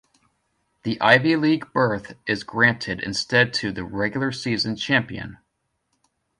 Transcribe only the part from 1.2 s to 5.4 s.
League berth is granted instead to the regular-season champion.